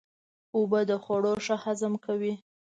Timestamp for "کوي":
2.05-2.33